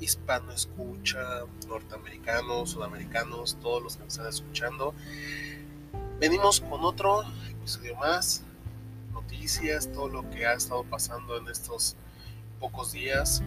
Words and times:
hispano 0.00 0.52
escucha, 0.52 1.20
norteamericanos, 1.68 2.70
sudamericanos, 2.70 3.56
todos 3.60 3.82
los 3.82 3.96
que 3.96 4.02
me 4.02 4.08
están 4.08 4.26
escuchando. 4.26 4.94
Venimos 6.18 6.60
con 6.60 6.84
otro 6.84 7.22
episodio 7.48 7.96
más, 7.96 8.42
noticias, 9.12 9.90
todo 9.92 10.08
lo 10.08 10.30
que 10.30 10.46
ha 10.46 10.54
estado 10.54 10.84
pasando 10.84 11.36
en 11.36 11.48
estos 11.48 11.96
pocos 12.58 12.92
días. 12.92 13.42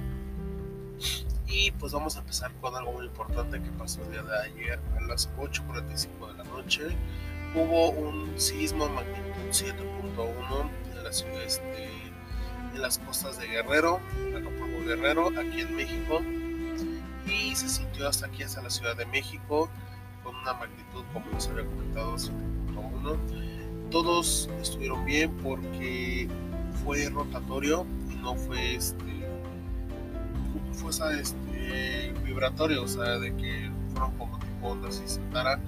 Y 1.47 1.71
pues 1.71 1.93
vamos 1.93 2.15
a 2.15 2.19
empezar 2.19 2.51
con 2.61 2.75
algo 2.75 2.93
muy 2.93 3.05
importante 3.05 3.61
que 3.61 3.69
pasó 3.71 4.01
el 4.03 4.11
día 4.11 4.23
de 4.23 4.39
ayer 4.41 4.79
a 4.97 5.01
las 5.01 5.29
8.45 5.37 6.31
de 6.31 6.37
la 6.37 6.43
noche. 6.45 6.87
Hubo 7.55 7.91
un 7.91 8.39
sismo 8.39 8.89
magnitud 8.89 9.51
7.1 9.51 10.69
en 10.91 11.03
la 11.03 11.13
ciudad 11.13 11.43
este, 11.43 11.89
en 12.73 12.81
las 12.81 12.97
costas 12.97 13.37
de 13.37 13.47
Guerrero, 13.47 13.99
Acapulco 14.35 14.62
Guerrero, 14.83 15.29
aquí 15.39 15.61
en 15.61 15.75
México. 15.75 16.21
Y 17.25 17.55
se 17.55 17.69
sintió 17.69 18.07
hasta 18.07 18.27
aquí, 18.27 18.43
hasta 18.43 18.61
la 18.61 18.69
Ciudad 18.69 18.95
de 18.95 19.05
México, 19.05 19.69
con 20.23 20.35
una 20.35 20.53
magnitud, 20.53 21.03
como 21.13 21.25
les 21.31 21.47
había 21.47 21.65
comentado, 21.65 22.15
7.1. 22.15 23.17
Todos 23.89 24.49
estuvieron 24.61 25.05
bien 25.05 25.31
porque 25.37 26.27
fue 26.83 27.09
rotatorio 27.09 27.85
y 28.11 28.15
no 28.15 28.35
fue 28.35 28.75
este 28.75 29.13
fue 30.73 30.91
este, 31.19 32.13
vibratorio, 32.25 32.83
o 32.83 32.87
sea, 32.87 33.19
de 33.19 33.35
que 33.35 33.71
fueron 33.91 34.11
como 34.17 34.39
tipo 34.39 34.67
ondas 34.67 35.01
y 35.05 35.09
saltara. 35.09 35.59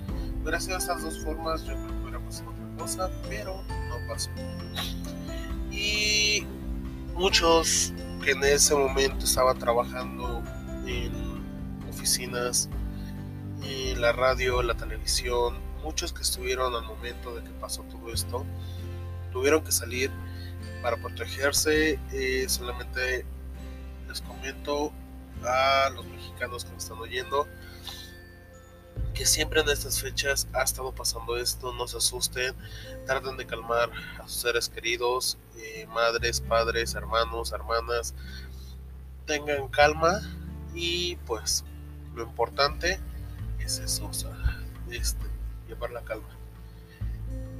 Hubiera 0.41 0.59
sido 0.59 0.77
estas 0.77 1.03
dos 1.03 1.23
formas, 1.23 1.63
yo 1.66 1.73
creo 1.73 1.88
que 1.88 2.03
hubiera 2.03 2.19
pasado 2.19 2.52
otra 2.52 2.83
cosa, 2.83 3.11
pero 3.29 3.63
no 3.89 3.95
pasó. 4.07 4.29
Y 5.71 6.45
muchos 7.16 7.94
que 8.26 8.31
en 8.31 8.44
ese 8.44 8.73
momento 8.73 9.23
estaban 9.23 9.59
trabajando 9.59 10.42
en 10.88 11.12
oficinas, 11.88 12.68
en 13.64 14.02
la 14.02 14.14
radio, 14.14 14.64
la 14.64 14.73
televisión, 14.73 15.59
muchos 15.84 16.12
que 16.12 16.23
estuvieron 16.23 16.73
al 16.73 16.84
momento 16.86 17.36
de 17.36 17.44
que 17.44 17.52
pasó 17.62 17.84
todo 17.84 18.12
esto, 18.12 18.44
tuvieron 19.31 19.64
que 19.64 19.72
salir 19.72 20.09
para 20.81 20.98
protegerse. 20.98 22.00
Eh, 22.12 22.46
solamente 22.50 23.28
les 24.08 24.22
comento 24.22 24.92
a 25.44 25.92
los 25.92 26.08
mexicanos 26.08 26.66
que 26.66 26.72
me 26.72 26.78
están 26.78 26.98
oyendo 26.98 27.48
que 29.16 29.25
siempre 29.25 29.61
en 29.61 29.69
estas 29.69 30.02
fechas 30.02 30.47
ha 30.53 30.61
estado 30.61 30.94
pasando 30.94 31.38
esto, 31.38 31.73
no 31.73 31.88
se 31.88 31.97
asusten, 31.97 32.53
traten 33.05 33.38
de 33.38 33.47
calmar 33.47 33.89
a 34.19 34.27
sus 34.27 34.41
seres 34.41 34.69
queridos, 34.69 35.38
eh, 35.57 35.88
madres, 35.88 36.41
padres, 36.41 36.94
hermanos, 36.95 37.53
hermanas, 37.53 38.13
tengan 39.25 39.69
calma 39.69 40.19
y 40.73 41.16
pues 41.25 41.63
lo 42.13 42.23
importante 42.23 42.99
es 43.59 43.80
eso, 43.80 44.11
este, 44.91 45.25
llevar 45.67 45.91
la 45.91 46.03
calma. 46.03 46.29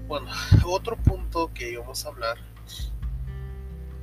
Bueno, 0.08 0.30
otro 0.66 0.97
punto 0.97 1.52
que 1.53 1.78
vamos 1.78 2.06
a 2.06 2.09
hablar 2.09 2.38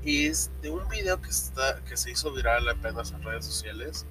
es 0.02 0.50
de 0.62 0.70
un 0.70 0.88
video 0.88 1.20
que, 1.20 1.28
está, 1.28 1.84
que 1.84 1.96
se 1.98 2.10
hizo 2.10 2.32
viral 2.32 2.66
apenas 2.68 3.12
en 3.12 3.22
redes 3.22 3.44
sociales 3.44 4.06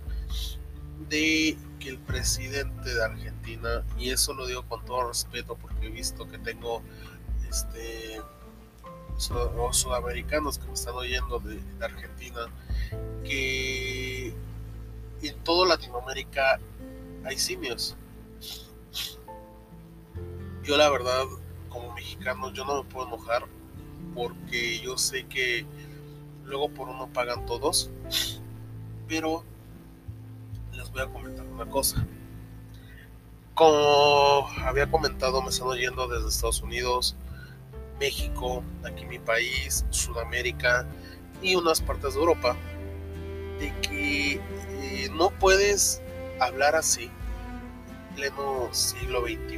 de 1.09 1.57
que 1.79 1.89
el 1.89 1.97
presidente 1.97 2.93
de 2.93 3.03
Argentina, 3.03 3.83
y 3.97 4.09
eso 4.09 4.33
lo 4.33 4.45
digo 4.45 4.63
con 4.63 4.83
todo 4.85 5.07
respeto 5.07 5.55
porque 5.55 5.87
he 5.87 5.89
visto 5.89 6.27
que 6.27 6.37
tengo 6.37 6.81
este 7.49 8.21
sudamericanos 9.17 10.57
que 10.57 10.65
me 10.65 10.73
están 10.73 10.95
oyendo 10.95 11.39
de, 11.39 11.55
de 11.55 11.85
Argentina, 11.85 12.47
que 13.23 14.33
en 15.21 15.35
toda 15.43 15.67
Latinoamérica 15.67 16.59
hay 17.23 17.37
simios. 17.37 17.95
Yo 20.63 20.77
la 20.77 20.89
verdad, 20.89 21.25
como 21.69 21.93
mexicano, 21.93 22.51
yo 22.53 22.65
no 22.65 22.83
me 22.83 22.89
puedo 22.89 23.07
enojar 23.07 23.45
porque 24.15 24.79
yo 24.79 24.97
sé 24.97 25.25
que 25.27 25.65
luego 26.45 26.69
por 26.69 26.89
uno 26.89 27.07
pagan 27.13 27.45
todos, 27.45 27.89
pero 29.07 29.43
voy 30.91 31.01
a 31.01 31.07
comentar 31.07 31.45
una 31.45 31.65
cosa. 31.65 32.05
Como 33.53 34.47
había 34.65 34.89
comentado, 34.89 35.41
me 35.41 35.49
están 35.49 35.67
oyendo 35.67 36.07
desde 36.07 36.29
Estados 36.29 36.61
Unidos, 36.61 37.15
México, 37.99 38.63
aquí 38.83 39.05
mi 39.05 39.19
país, 39.19 39.85
Sudamérica 39.89 40.87
y 41.41 41.55
unas 41.55 41.81
partes 41.81 42.13
de 42.13 42.19
Europa, 42.19 42.55
de 43.59 43.73
que 43.81 44.33
eh, 44.33 45.09
no 45.13 45.29
puedes 45.29 46.01
hablar 46.39 46.75
así, 46.75 47.03
en 48.09 48.15
pleno 48.15 48.69
siglo 48.71 49.21
XXI, 49.21 49.57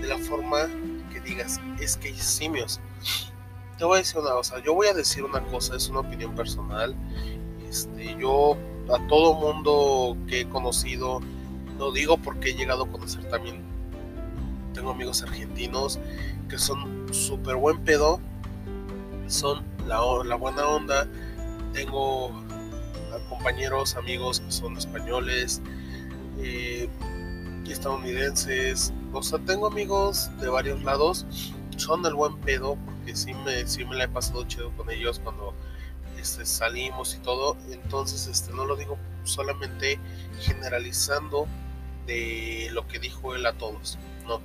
de 0.00 0.08
la 0.08 0.18
forma 0.18 0.68
que 1.12 1.20
digas, 1.20 1.60
es 1.80 1.96
que 1.96 2.08
hay 2.08 2.18
simios. 2.18 2.80
Te 3.78 3.84
voy 3.84 3.96
a 3.96 3.98
decir 3.98 4.20
una 4.20 4.30
cosa, 4.30 4.58
yo 4.60 4.74
voy 4.74 4.88
a 4.88 4.94
decir 4.94 5.24
una 5.24 5.40
cosa, 5.46 5.76
es 5.76 5.88
una 5.88 6.00
opinión 6.00 6.34
personal. 6.34 6.94
Este, 7.68 8.16
yo 8.16 8.56
a 8.92 9.06
todo 9.06 9.34
mundo 9.34 10.16
que 10.26 10.40
he 10.40 10.48
conocido, 10.48 11.20
lo 11.78 11.92
digo 11.92 12.16
porque 12.18 12.50
he 12.50 12.54
llegado 12.54 12.84
a 12.84 12.88
conocer 12.88 13.28
también, 13.28 13.62
tengo 14.72 14.90
amigos 14.90 15.22
argentinos 15.22 15.98
que 16.48 16.58
son 16.58 17.06
súper 17.12 17.56
buen 17.56 17.78
pedo, 17.84 18.20
son 19.26 19.62
la, 19.86 20.00
la 20.24 20.36
buena 20.36 20.66
onda, 20.66 21.08
tengo 21.72 22.32
compañeros, 23.28 23.96
amigos 23.96 24.40
que 24.40 24.50
son 24.50 24.76
españoles, 24.76 25.60
eh, 26.38 26.88
estadounidenses, 27.68 28.92
o 29.12 29.22
sea, 29.22 29.38
tengo 29.40 29.66
amigos 29.66 30.30
de 30.40 30.48
varios 30.48 30.82
lados, 30.82 31.26
son 31.76 32.04
el 32.06 32.14
buen 32.14 32.36
pedo, 32.38 32.76
porque 32.84 33.16
sí 33.16 33.32
me, 33.44 33.66
sí 33.66 33.84
me 33.84 33.96
la 33.96 34.04
he 34.04 34.08
pasado 34.08 34.44
chido 34.44 34.70
con 34.76 34.90
ellos 34.90 35.20
cuando 35.22 35.54
este, 36.24 36.46
salimos 36.46 37.14
y 37.14 37.18
todo, 37.18 37.56
entonces 37.70 38.26
este, 38.26 38.50
no 38.54 38.64
lo 38.64 38.76
digo 38.76 38.96
solamente 39.24 40.00
generalizando 40.40 41.46
de 42.06 42.68
lo 42.72 42.88
que 42.88 42.98
dijo 42.98 43.34
él 43.34 43.44
a 43.44 43.52
todos, 43.52 43.98
no. 44.26 44.40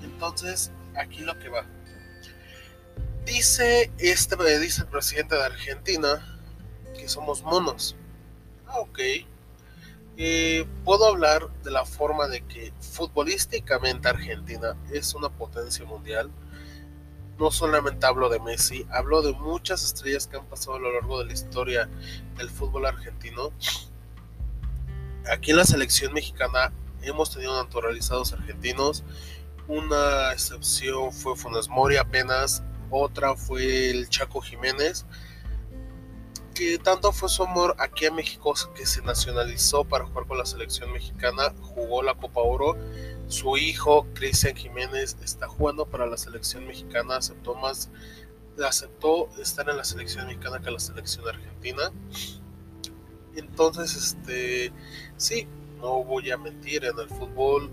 Entonces, 0.00 0.70
aquí 0.96 1.22
lo 1.22 1.36
que 1.40 1.48
va. 1.48 1.66
Dice 3.26 3.90
este 3.98 4.36
dice 4.60 4.82
el 4.82 4.88
presidente 4.88 5.34
de 5.34 5.44
Argentina 5.44 6.40
que 6.96 7.08
somos 7.08 7.42
monos. 7.42 7.96
Ah, 8.66 8.78
ok. 8.78 8.98
Eh, 10.16 10.66
puedo 10.84 11.06
hablar 11.06 11.48
de 11.64 11.72
la 11.72 11.84
forma 11.84 12.28
de 12.28 12.42
que 12.42 12.72
futbolísticamente 12.78 14.08
Argentina 14.08 14.76
es 14.92 15.14
una 15.14 15.30
potencia 15.30 15.84
mundial 15.84 16.30
no 17.38 17.50
solamente 17.50 18.06
hablo 18.06 18.28
de 18.28 18.40
Messi, 18.40 18.86
hablo 18.90 19.22
de 19.22 19.32
muchas 19.32 19.84
estrellas 19.84 20.26
que 20.26 20.36
han 20.36 20.46
pasado 20.46 20.76
a 20.76 20.80
lo 20.80 20.92
largo 20.92 21.18
de 21.18 21.26
la 21.26 21.32
historia 21.32 21.88
del 22.36 22.48
fútbol 22.48 22.86
argentino. 22.86 23.52
Aquí 25.30 25.50
en 25.50 25.56
la 25.56 25.64
selección 25.64 26.12
mexicana 26.12 26.72
hemos 27.02 27.30
tenido 27.30 27.56
naturalizados 27.56 28.32
argentinos. 28.32 29.04
Una 29.66 30.32
excepción 30.32 31.12
fue 31.12 31.36
Funes 31.36 31.68
Mori 31.68 31.96
apenas, 31.96 32.62
otra 32.90 33.34
fue 33.34 33.90
el 33.90 34.08
Chaco 34.08 34.40
Jiménez, 34.40 35.06
que 36.54 36.78
tanto 36.78 37.10
fue 37.12 37.28
su 37.28 37.42
amor 37.42 37.74
aquí 37.78 38.06
en 38.06 38.14
México 38.14 38.54
que 38.74 38.86
se 38.86 39.02
nacionalizó 39.02 39.84
para 39.84 40.06
jugar 40.06 40.26
con 40.26 40.38
la 40.38 40.46
selección 40.46 40.92
mexicana, 40.92 41.52
jugó 41.60 42.02
la 42.02 42.14
Copa 42.14 42.40
Oro 42.42 42.76
su 43.28 43.56
hijo, 43.56 44.06
Cristian 44.14 44.54
Jiménez, 44.54 45.16
está 45.22 45.48
jugando 45.48 45.86
para 45.86 46.06
la 46.06 46.16
selección 46.16 46.66
mexicana, 46.66 47.16
aceptó 47.16 47.54
más, 47.54 47.90
aceptó 48.64 49.28
estar 49.40 49.68
en 49.68 49.76
la 49.76 49.84
selección 49.84 50.26
mexicana 50.26 50.60
que 50.60 50.68
en 50.68 50.74
la 50.74 50.80
selección 50.80 51.26
argentina. 51.28 51.90
Entonces, 53.36 53.96
este, 53.96 54.72
sí, 55.16 55.48
no 55.80 56.04
voy 56.04 56.30
a 56.30 56.38
mentir, 56.38 56.84
en 56.84 56.98
el 56.98 57.08
fútbol 57.08 57.70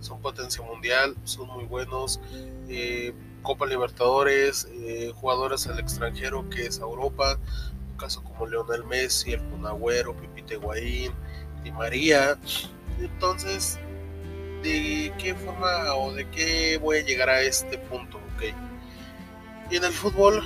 son 0.00 0.20
potencia 0.20 0.62
mundial, 0.62 1.16
son 1.24 1.48
muy 1.48 1.64
buenos. 1.64 2.20
Eh, 2.68 3.12
Copa 3.42 3.66
Libertadores, 3.66 4.68
eh, 4.72 5.12
jugadores 5.14 5.66
al 5.66 5.78
extranjero 5.78 6.48
que 6.50 6.66
es 6.66 6.78
Europa, 6.78 7.38
un 7.90 7.96
caso 7.96 8.22
como 8.22 8.46
Leonel 8.46 8.84
Messi, 8.84 9.32
el 9.32 9.40
Punagüero, 9.40 10.14
Pipite 10.16 10.56
Guaín, 10.56 11.12
Di 11.62 11.72
María. 11.72 12.38
Entonces, 13.00 13.78
de 14.62 15.12
qué 15.18 15.34
forma 15.34 15.94
o 15.94 16.12
de 16.12 16.28
qué 16.30 16.78
voy 16.78 16.98
a 16.98 17.04
llegar 17.04 17.28
a 17.28 17.42
este 17.42 17.78
punto, 17.78 18.18
ok. 18.34 18.54
Y 19.70 19.76
en 19.76 19.84
el 19.84 19.92
fútbol, 19.92 20.42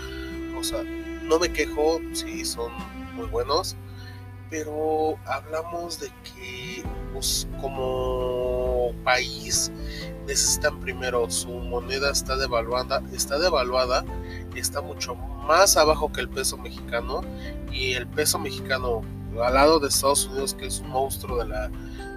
o 0.58 0.64
sea, 0.64 0.82
no 0.82 1.38
me 1.38 1.52
quejo 1.52 2.00
si 2.12 2.44
son 2.44 2.72
muy 3.14 3.26
buenos, 3.26 3.76
pero 4.50 5.16
hablamos 5.24 5.98
de 6.00 6.08
que 6.24 6.84
pues, 7.12 7.48
como 7.60 8.92
país 9.04 9.72
necesitan 10.26 10.78
primero 10.80 11.30
su 11.30 11.48
moneda 11.48 12.10
está 12.10 12.36
devaluada, 12.36 13.02
está 13.12 13.38
devaluada, 13.38 14.04
está 14.54 14.80
mucho 14.80 15.14
más 15.14 15.76
abajo 15.76 16.12
que 16.12 16.20
el 16.20 16.28
peso 16.28 16.56
mexicano 16.58 17.22
y 17.72 17.94
el 17.94 18.06
peso 18.06 18.38
mexicano 18.38 19.02
al 19.42 19.54
lado 19.54 19.80
de 19.80 19.88
Estados 19.88 20.26
Unidos 20.26 20.54
que 20.54 20.66
es 20.66 20.80
un 20.80 20.90
monstruo 20.90 21.38
de 21.38 21.48
la, 21.48 21.70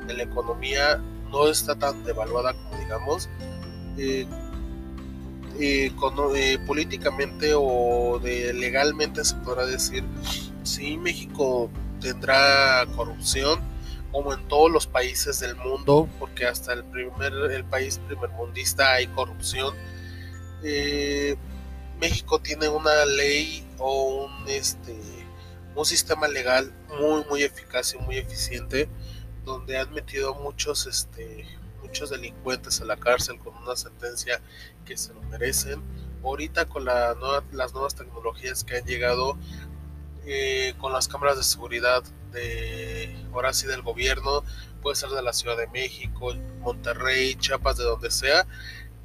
de 0.06 0.14
la 0.14 0.24
economía 0.24 1.02
no 1.32 1.48
está 1.48 1.76
tan 1.76 2.04
devaluada 2.04 2.54
como 2.54 2.78
digamos 2.80 3.30
eh, 3.98 4.26
eh, 5.60 5.92
eh, 6.36 6.60
políticamente 6.68 7.54
o 7.56 8.20
legalmente 8.22 9.24
se 9.24 9.36
podrá 9.38 9.66
decir 9.66 10.04
si 10.64 10.98
México 10.98 11.70
tendrá 12.02 12.86
corrupción 12.96 13.60
como 14.12 14.34
en 14.34 14.46
todos 14.48 14.70
los 14.70 14.86
países 14.88 15.40
del 15.40 15.56
mundo 15.56 16.10
porque 16.20 16.46
hasta 16.46 16.74
el 16.74 16.84
primer 16.84 17.34
el 17.52 17.64
país 17.64 18.00
primermundista 18.06 18.94
hay 18.94 19.08
corrupción. 19.08 19.74
México 22.00 22.40
tiene 22.42 22.68
una 22.68 23.06
ley 23.06 23.66
o 23.78 24.26
un 24.26 24.50
este 24.50 24.96
un 25.76 25.86
sistema 25.86 26.28
legal 26.28 26.74
muy 27.00 27.24
muy 27.30 27.44
eficaz 27.44 27.94
y 27.94 27.98
muy 28.00 28.18
eficiente 28.18 28.90
donde 29.46 29.78
han 29.78 29.94
metido 29.94 30.36
muchos 30.36 30.88
este 30.88 31.46
muchos 31.82 32.10
delincuentes 32.10 32.82
a 32.82 32.86
la 32.86 32.98
cárcel 32.98 33.38
con 33.40 33.56
una 33.58 33.76
sentencia 33.76 34.42
que 34.86 34.98
se 34.98 35.14
lo 35.14 35.22
merecen 35.24 35.82
ahorita 36.24 36.66
con 36.66 36.86
la 36.86 37.16
las 37.52 37.74
nuevas 37.74 37.96
tecnologías 37.96 38.64
que 38.64 38.78
han 38.78 38.86
llegado 38.86 39.38
eh, 40.26 40.74
con 40.80 40.92
las 40.92 41.08
cámaras 41.08 41.38
de 41.38 41.44
seguridad 41.44 42.04
de 42.32 43.16
ahora 43.32 43.54
sí 43.54 43.68
del 43.68 43.84
gobierno 43.84 44.44
puede 44.82 44.96
ser 44.96 45.10
de 45.10 45.22
la 45.22 45.34
Ciudad 45.34 45.58
de 45.58 45.68
México 45.68 46.34
Monterrey 46.62 47.36
Chiapas 47.36 47.78
de 47.78 47.84
donde 47.84 48.12
sea 48.12 48.46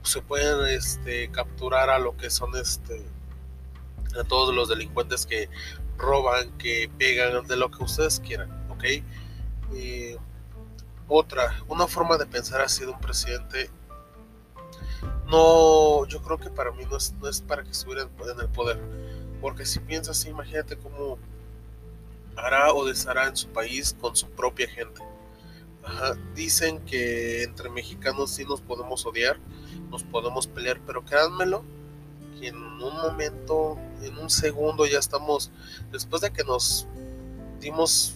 se 0.03 0.23
pueden 0.23 0.67
este, 0.67 1.31
capturar 1.31 1.91
a 1.91 1.99
lo 1.99 2.17
que 2.17 2.31
son 2.31 2.57
este 2.57 3.05
a 4.19 4.25
todos 4.25 4.55
los 4.55 4.69
delincuentes 4.69 5.27
que 5.27 5.49
roban, 5.97 6.57
que 6.59 6.91
pegan, 6.99 7.47
de 7.47 7.57
lo 7.57 7.71
que 7.71 7.85
ustedes 7.85 8.21
quieran, 8.21 8.51
¿ok? 8.71 8.85
Otra, 11.11 11.61
una 11.67 11.89
forma 11.89 12.17
de 12.17 12.25
pensar 12.25 12.61
así 12.61 12.85
de 12.85 12.93
un 12.93 13.01
presidente, 13.01 13.69
no, 15.27 16.07
yo 16.07 16.23
creo 16.23 16.39
que 16.39 16.51
para 16.51 16.71
mí 16.71 16.85
no 16.89 16.97
es, 16.97 17.13
no 17.21 17.29
es 17.29 17.41
para 17.41 17.65
que 17.65 17.71
estuviera 17.71 18.03
en 18.03 18.41
el 18.41 18.49
poder, 18.49 18.81
porque 19.41 19.67
si 19.67 19.81
piensas 19.81 20.19
así, 20.19 20.29
imagínate 20.29 20.77
cómo 20.77 21.19
hará 22.37 22.73
o 22.73 22.85
deshará 22.87 23.27
en 23.27 23.37
su 23.37 23.49
país 23.49 23.95
con 24.01 24.15
su 24.15 24.29
propia 24.31 24.69
gente. 24.69 25.03
Dicen 26.35 26.79
que 26.85 27.43
entre 27.43 27.69
mexicanos 27.71 28.31
sí 28.31 28.45
nos 28.45 28.61
podemos 28.61 29.05
odiar, 29.05 29.39
nos 29.91 30.05
podemos 30.05 30.47
pelear, 30.47 30.81
pero 30.87 31.05
créanmelo, 31.05 31.65
que 32.39 32.49
en 32.49 32.57
un 32.57 32.97
momento, 33.03 33.77
en 34.03 34.17
un 34.17 34.31
segundo 34.31 34.87
ya 34.87 35.01
estamos, 35.01 35.51
después 35.91 36.23
de 36.23 36.33
que 36.33 36.45
nos 36.45 36.87
dimos 37.59 38.15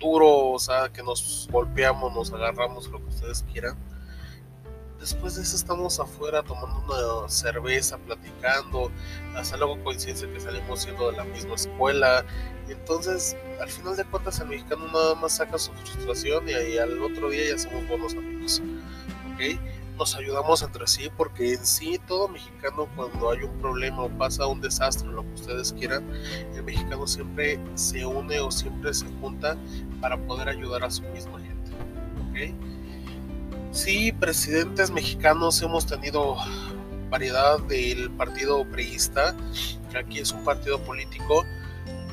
duro, 0.00 0.48
o 0.48 0.58
sea, 0.58 0.88
que 0.88 1.02
nos 1.02 1.48
golpeamos, 1.52 2.12
nos 2.12 2.32
agarramos, 2.32 2.88
lo 2.88 2.98
que 2.98 3.08
ustedes 3.10 3.44
quieran, 3.52 3.76
después 4.98 5.36
de 5.36 5.42
eso 5.42 5.56
estamos 5.56 6.00
afuera 6.00 6.42
tomando 6.42 6.82
una 6.84 7.28
cerveza, 7.28 7.98
platicando, 7.98 8.90
hasta 9.36 9.56
luego 9.56 9.82
coincidencia 9.84 10.30
que 10.32 10.40
salimos 10.40 10.82
siendo 10.82 11.10
de 11.10 11.16
la 11.16 11.24
misma 11.24 11.54
escuela. 11.54 12.24
Entonces, 12.68 13.36
al 13.60 13.68
final 13.68 13.96
de 13.96 14.04
cuentas, 14.04 14.40
el 14.40 14.48
mexicano 14.48 14.86
nada 14.92 15.14
más 15.14 15.36
saca 15.36 15.58
su 15.58 15.72
frustración 15.72 16.48
y, 16.48 16.52
ahí 16.52 16.78
al 16.78 17.02
otro 17.02 17.30
día 17.30 17.50
ya 17.50 17.58
somos 17.58 17.86
buenos 17.88 18.14
amigos. 18.14 18.62
¿Ok? 19.32 19.58
Nos 20.00 20.16
ayudamos 20.16 20.62
entre 20.62 20.86
sí 20.86 21.10
porque 21.14 21.52
en 21.52 21.66
sí 21.66 22.00
todo 22.08 22.26
mexicano 22.26 22.88
cuando 22.96 23.32
hay 23.32 23.42
un 23.42 23.52
problema 23.58 24.04
o 24.04 24.08
pasa 24.08 24.46
un 24.46 24.58
desastre, 24.58 25.06
lo 25.10 25.22
que 25.24 25.34
ustedes 25.34 25.74
quieran, 25.74 26.10
el 26.54 26.62
mexicano 26.62 27.06
siempre 27.06 27.60
se 27.74 28.06
une 28.06 28.40
o 28.40 28.50
siempre 28.50 28.94
se 28.94 29.04
junta 29.20 29.58
para 30.00 30.16
poder 30.16 30.48
ayudar 30.48 30.84
a 30.84 30.90
su 30.90 31.02
misma 31.02 31.38
gente. 31.40 31.70
¿Ok? 32.30 32.54
Sí, 33.72 34.10
presidentes 34.12 34.90
mexicanos 34.90 35.60
hemos 35.60 35.84
tenido 35.84 36.38
variedad 37.10 37.58
del 37.64 38.10
partido 38.12 38.64
priista, 38.70 39.36
que 39.90 39.98
aquí 39.98 40.20
es 40.20 40.32
un 40.32 40.42
partido 40.44 40.80
político. 40.80 41.44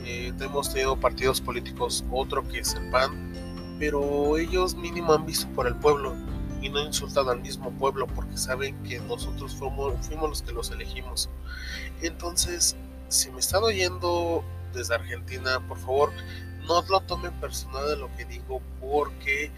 Eh, 0.03 0.33
hemos 0.41 0.73
tenido 0.73 0.99
partidos 0.99 1.39
políticos, 1.39 2.03
otro 2.11 2.45
que 2.49 2.59
es 2.59 2.73
el 2.73 2.89
PAN, 2.89 3.31
pero 3.79 4.37
ellos 4.37 4.75
mínimo 4.75 5.13
han 5.13 5.25
visto 5.25 5.47
por 5.53 5.67
el 5.67 5.75
pueblo 5.77 6.26
y 6.61 6.69
no 6.69 6.81
insultan 6.81 7.29
al 7.29 7.39
mismo 7.39 7.71
pueblo 7.71 8.07
porque 8.07 8.37
saben 8.37 8.81
que 8.83 8.99
nosotros 8.99 9.55
fuimos, 9.55 9.93
fuimos 10.05 10.29
los 10.29 10.41
que 10.41 10.51
los 10.51 10.71
elegimos. 10.71 11.29
Entonces, 12.01 12.75
si 13.09 13.31
me 13.31 13.39
están 13.39 13.63
oyendo 13.63 14.43
desde 14.73 14.95
Argentina, 14.95 15.59
por 15.67 15.77
favor, 15.77 16.11
no 16.67 16.81
lo 16.83 16.99
tomen 17.01 17.33
personal 17.39 17.87
de 17.87 17.97
lo 17.97 18.13
que 18.15 18.25
digo 18.25 18.61
porque 18.81 19.51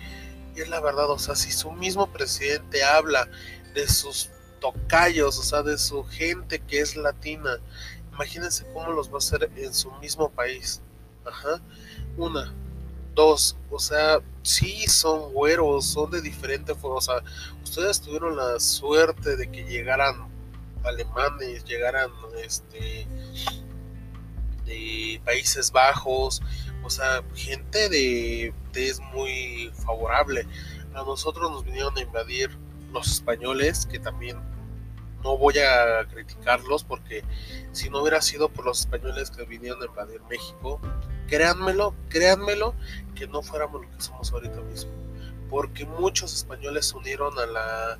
es 0.55 0.69
la 0.69 0.81
verdad, 0.81 1.09
o 1.09 1.19
sea, 1.19 1.35
si 1.35 1.51
su 1.51 1.71
mismo 1.71 2.11
presidente 2.11 2.83
habla 2.83 3.27
de 3.73 3.87
sus 3.87 4.29
tocayos, 4.59 5.37
o 5.39 5.43
sea, 5.43 5.63
de 5.63 5.77
su 5.77 6.03
gente 6.03 6.59
que 6.59 6.81
es 6.81 6.95
latina, 6.95 7.57
imagínense 8.13 8.65
cómo 8.73 8.91
los 8.91 9.09
va 9.09 9.15
a 9.15 9.17
hacer 9.19 9.49
en 9.55 9.73
su 9.73 9.91
mismo 9.93 10.29
país. 10.29 10.81
Ajá. 11.25 11.61
Una. 12.17 12.53
O 13.19 13.79
sea, 13.79 14.19
sí 14.43 14.87
son 14.87 15.33
güeros, 15.33 15.85
son 15.85 16.11
de 16.11 16.21
diferente 16.21 16.73
forma. 16.75 16.97
O 16.97 17.01
sea, 17.01 17.21
ustedes 17.63 18.01
tuvieron 18.01 18.35
la 18.35 18.59
suerte 18.59 19.35
de 19.35 19.49
que 19.51 19.63
llegaran 19.63 20.27
alemanes, 20.83 21.63
llegaran 21.65 22.09
este 22.43 23.07
de 24.65 25.21
Países 25.25 25.71
Bajos, 25.71 26.41
o 26.83 26.89
sea, 26.89 27.23
gente 27.35 27.89
de, 27.89 28.53
es 28.73 28.99
muy 29.13 29.71
favorable. 29.85 30.47
A 30.93 31.03
nosotros 31.03 31.51
nos 31.51 31.65
vinieron 31.65 31.97
a 31.97 32.01
invadir 32.01 32.57
los 32.91 33.07
españoles, 33.11 33.85
que 33.85 33.99
también 33.99 34.37
no 35.23 35.37
voy 35.37 35.57
a 35.59 36.05
criticarlos 36.09 36.83
porque 36.83 37.23
si 37.71 37.89
no 37.89 38.01
hubiera 38.01 38.21
sido 38.21 38.49
por 38.49 38.65
los 38.65 38.81
españoles 38.81 39.31
que 39.31 39.43
vinieron 39.45 39.81
a 39.81 39.85
invadir 39.85 40.21
México, 40.29 40.79
créanmelo, 41.27 41.93
créanmelo, 42.09 42.75
que 43.15 43.27
no 43.27 43.41
fuéramos 43.41 43.81
lo 43.81 43.91
que 43.91 44.01
somos 44.01 44.31
ahorita 44.31 44.61
mismo. 44.61 44.91
Porque 45.49 45.85
muchos 45.85 46.33
españoles 46.33 46.87
se 46.87 46.97
unieron 46.97 47.37
a 47.39 47.45
la 47.45 47.99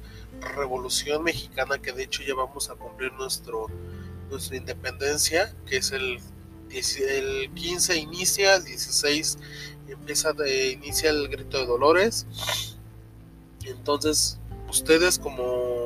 revolución 0.56 1.24
mexicana, 1.24 1.80
que 1.80 1.92
de 1.92 2.04
hecho 2.04 2.21
ya 2.24 2.36
vamos 2.36 2.69
a 2.69 2.75
cumplir 2.75 3.12
nuestro, 3.13 3.68
nuestra 4.30 4.57
independencia, 4.57 5.56
que 5.66 5.78
es 5.78 5.92
el 5.92 6.19
el 6.71 7.49
15 7.54 7.97
inicia, 7.97 8.56
el 8.56 8.66
16 8.66 9.38
empieza 9.88 10.33
de, 10.33 10.71
inicia 10.71 11.09
el 11.09 11.28
grito 11.30 11.57
de 11.57 11.66
Dolores. 11.66 12.28
Entonces, 13.66 14.40
ustedes 14.69 15.18
como 15.19 15.79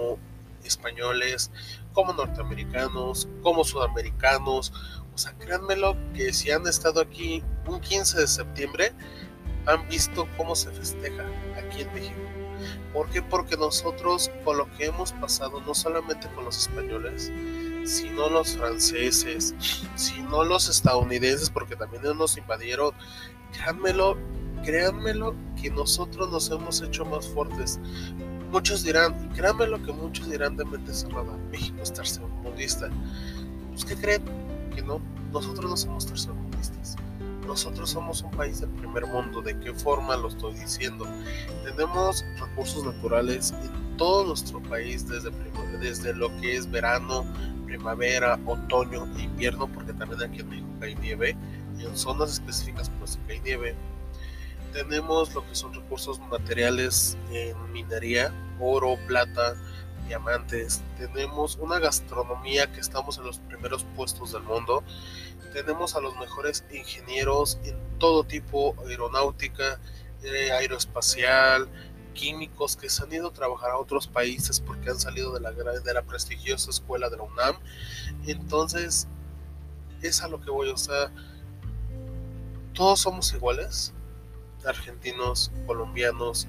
españoles, 0.67 1.51
como 1.93 2.13
norteamericanos, 2.13 3.27
como 3.41 3.63
sudamericanos, 3.63 4.73
o 5.13 5.17
sea, 5.17 5.33
créanmelo 5.33 5.95
que 6.13 6.33
si 6.33 6.51
han 6.51 6.67
estado 6.67 7.01
aquí 7.01 7.43
un 7.67 7.79
15 7.79 8.21
de 8.21 8.27
septiembre, 8.27 8.93
han 9.65 9.87
visto 9.87 10.27
cómo 10.37 10.55
se 10.55 10.71
festeja 10.71 11.23
aquí 11.55 11.81
en 11.81 11.93
México. 11.93 12.19
¿Por 12.93 13.09
qué? 13.09 13.21
Porque 13.21 13.57
nosotros, 13.57 14.31
con 14.43 14.57
lo 14.57 14.71
que 14.73 14.85
hemos 14.85 15.11
pasado, 15.13 15.61
no 15.61 15.73
solamente 15.73 16.27
con 16.33 16.45
los 16.45 16.57
españoles, 16.57 17.31
sino 17.85 18.29
los 18.29 18.55
franceses, 18.55 19.53
sino 19.95 20.43
los 20.43 20.69
estadounidenses, 20.69 21.49
porque 21.49 21.75
también 21.75 22.03
nos 22.17 22.37
invadieron. 22.37 22.93
Créanmelo, 23.51 24.17
créanmelo 24.63 25.35
que 25.61 25.69
nosotros 25.69 26.29
nos 26.31 26.49
hemos 26.49 26.81
hecho 26.81 27.05
más 27.05 27.27
fuertes. 27.27 27.79
Muchos 28.53 28.83
dirán, 28.83 29.15
y 29.25 29.35
créanmelo 29.35 29.81
que 29.81 29.91
muchos 29.91 30.29
dirán 30.29 30.55
de 30.55 30.63
mente 30.63 30.93
cerrada, 30.93 31.35
México 31.51 31.75
es 31.81 31.91
tercermundista. 31.91 32.87
¿Pues 33.71 33.83
qué 33.83 33.95
creen? 33.95 34.23
Que 34.75 34.83
no, 34.83 35.01
nosotros 35.31 35.71
no 35.71 35.75
somos 35.75 36.05
tercermundistas. 36.05 36.95
Nosotros 37.47 37.89
somos 37.89 38.21
un 38.21 38.29
país 38.29 38.61
del 38.61 38.69
primer 38.69 39.07
mundo. 39.07 39.41
¿De 39.41 39.59
qué 39.59 39.73
forma 39.73 40.15
lo 40.17 40.27
estoy 40.27 40.53
diciendo? 40.53 41.07
Tenemos 41.63 42.23
recursos 42.39 42.85
naturales 42.85 43.55
en 43.63 43.97
todo 43.97 44.27
nuestro 44.27 44.61
país, 44.61 45.07
desde, 45.07 45.31
desde 45.79 46.13
lo 46.13 46.29
que 46.39 46.55
es 46.55 46.69
verano, 46.69 47.25
primavera, 47.65 48.39
otoño 48.45 49.07
invierno, 49.17 49.67
porque 49.67 49.93
también 49.93 50.21
aquí 50.21 50.41
en 50.41 50.49
México 50.49 50.67
hay 50.79 50.93
nieve, 50.97 51.35
en 51.79 51.97
zonas 51.97 52.33
específicas 52.33 52.91
pues 52.99 53.17
hay 53.27 53.39
nieve. 53.39 53.75
Tenemos 54.73 55.33
lo 55.35 55.47
que 55.47 55.55
son 55.55 55.73
recursos 55.73 56.19
materiales 56.19 57.15
en 57.31 57.71
minería, 57.71 58.33
oro, 58.59 58.97
plata, 59.07 59.55
diamantes. 60.07 60.81
Tenemos 60.97 61.57
una 61.57 61.79
gastronomía 61.79 62.71
que 62.71 62.79
estamos 62.79 63.17
en 63.19 63.25
los 63.25 63.37
primeros 63.39 63.85
puestos 63.95 64.31
del 64.33 64.43
mundo. 64.43 64.83
Tenemos 65.53 65.95
a 65.95 66.01
los 66.01 66.17
mejores 66.17 66.65
ingenieros 66.71 67.59
en 67.63 67.77
todo 67.99 68.23
tipo, 68.23 68.75
aeronáutica, 68.87 69.79
eh, 70.23 70.51
aeroespacial, 70.51 71.69
químicos 72.13 72.75
que 72.75 72.89
se 72.89 73.03
han 73.03 73.13
ido 73.13 73.27
a 73.27 73.33
trabajar 73.33 73.71
a 73.71 73.77
otros 73.77 74.07
países 74.07 74.59
porque 74.59 74.89
han 74.89 74.99
salido 74.99 75.33
de 75.33 75.39
la, 75.41 75.51
de 75.51 75.93
la 75.93 76.01
prestigiosa 76.01 76.71
escuela 76.71 77.09
de 77.09 77.17
la 77.17 77.23
UNAM. 77.23 77.57
Entonces, 78.25 79.07
es 80.01 80.21
a 80.21 80.27
lo 80.27 80.41
que 80.41 80.49
voy, 80.49 80.69
o 80.69 80.77
sea, 80.77 81.11
todos 82.73 83.01
somos 83.01 83.33
iguales, 83.33 83.93
argentinos, 84.65 85.51
colombianos, 85.65 86.47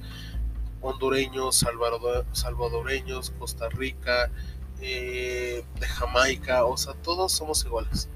hondureños, 0.80 1.64
salvadoreños, 2.32 3.30
Costa 3.38 3.68
Rica, 3.68 4.30
eh, 4.80 5.64
de 5.80 5.86
Jamaica, 5.86 6.64
o 6.64 6.76
sea, 6.76 6.94
todos 6.94 7.32
somos 7.32 7.64
iguales. 7.64 8.08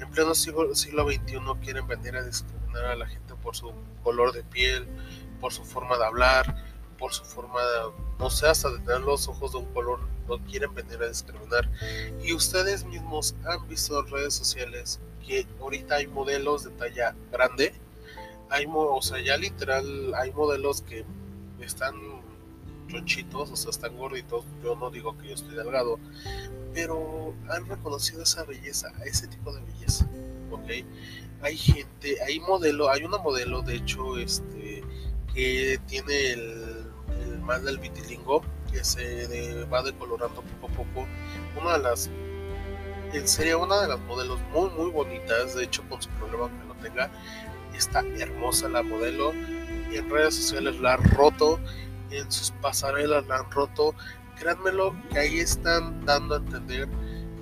En 0.00 0.10
pleno 0.10 0.34
siglo, 0.34 0.74
siglo 0.74 1.06
XXI 1.10 1.38
quieren 1.62 1.86
venir 1.86 2.16
a 2.16 2.22
discriminar 2.22 2.84
a 2.86 2.96
la 2.96 3.06
gente 3.06 3.34
por 3.34 3.54
su 3.54 3.72
color 4.02 4.32
de 4.32 4.42
piel, 4.44 4.86
por 5.40 5.52
su 5.52 5.64
forma 5.64 5.98
de 5.98 6.04
hablar, 6.04 6.64
por 6.98 7.12
su 7.12 7.24
forma 7.24 7.60
de, 7.60 7.92
no 8.18 8.30
sé, 8.30 8.46
hasta 8.46 8.70
de 8.70 8.78
tener 8.78 9.00
los 9.00 9.28
ojos 9.28 9.52
de 9.52 9.58
un 9.58 9.66
color, 9.74 10.00
no 10.28 10.38
quieren 10.44 10.72
venir 10.74 11.02
a 11.02 11.08
discriminar. 11.08 11.70
Y 12.22 12.32
ustedes 12.32 12.84
mismos 12.84 13.34
han 13.44 13.68
visto 13.68 14.00
en 14.00 14.10
redes 14.10 14.34
sociales 14.34 15.00
que 15.26 15.46
ahorita 15.60 15.96
hay 15.96 16.06
modelos 16.06 16.64
de 16.64 16.70
talla 16.70 17.14
grande, 17.30 17.74
hay, 18.50 18.66
o 18.70 19.02
sea, 19.02 19.20
ya 19.20 19.36
literal, 19.36 20.14
hay 20.14 20.32
modelos 20.32 20.82
que 20.82 21.04
están 21.60 21.94
chonchitos, 22.88 23.50
o 23.50 23.56
sea, 23.56 23.70
están 23.70 23.96
gorditos, 23.96 24.44
yo 24.62 24.76
no 24.76 24.90
digo 24.90 25.16
que 25.18 25.28
yo 25.28 25.34
estoy 25.34 25.54
delgado, 25.54 25.98
pero 26.72 27.34
han 27.48 27.66
reconocido 27.66 28.22
esa 28.22 28.44
belleza, 28.44 28.92
ese 29.04 29.26
tipo 29.28 29.52
de 29.52 29.60
belleza, 29.62 30.08
¿ok? 30.50 30.86
Hay 31.42 31.56
gente, 31.56 32.22
hay 32.22 32.40
modelo, 32.40 32.90
hay 32.90 33.04
una 33.04 33.18
modelo, 33.18 33.62
de 33.62 33.76
hecho, 33.76 34.18
este, 34.18 34.82
que 35.32 35.80
tiene 35.86 36.32
el, 36.32 36.86
el 37.22 37.38
mal 37.40 37.64
del 37.64 37.78
vitilingo, 37.78 38.42
que 38.70 38.84
se 38.84 39.64
va 39.64 39.82
decolorando 39.82 40.42
poco 40.60 40.66
a 40.66 40.76
poco, 40.76 41.06
una 41.60 41.78
de 41.78 41.82
las 41.84 42.10
en 43.14 43.56
una 43.56 43.82
de 43.82 43.88
las 43.88 44.00
modelos 44.00 44.40
muy 44.52 44.68
muy 44.70 44.90
bonitas 44.90 45.54
de 45.54 45.62
hecho 45.64 45.84
con 45.88 46.02
su 46.02 46.08
problema 46.10 46.48
que 46.48 46.66
no 46.66 46.74
tenga 46.82 47.10
está 47.76 48.04
hermosa 48.18 48.68
la 48.68 48.82
modelo. 48.82 49.32
En 49.92 50.10
redes 50.10 50.34
sociales 50.34 50.80
la 50.80 50.94
han 50.94 51.04
roto 51.04 51.60
en 52.10 52.30
sus 52.30 52.50
pasarelas 52.50 53.26
la 53.26 53.38
han 53.38 53.50
roto. 53.50 53.94
Créanmelo 54.38 54.94
que 55.10 55.18
ahí 55.18 55.38
están 55.38 56.04
dando 56.04 56.34
a 56.34 56.38
entender 56.38 56.88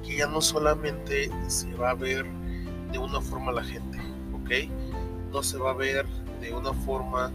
que 0.02 0.16
ya 0.18 0.26
no 0.26 0.40
solamente 0.40 1.30
se 1.48 1.72
va 1.74 1.90
a 1.90 1.94
ver 1.94 2.26
de 2.90 2.98
una 2.98 3.20
forma 3.20 3.52
la 3.52 3.64
gente 3.64 3.98
ok 4.34 4.50
no 5.32 5.42
se 5.42 5.56
va 5.56 5.70
a 5.70 5.74
ver 5.74 6.06
de 6.40 6.52
una 6.52 6.74
forma 6.74 7.30